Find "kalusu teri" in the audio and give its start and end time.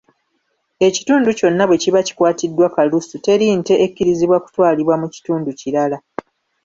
2.75-3.47